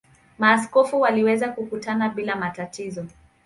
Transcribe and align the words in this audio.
Maaskofu 0.39 0.99
waliweza 1.01 1.49
kukutana 1.51 2.09
bila 2.09 2.35
matatizo. 2.35 3.05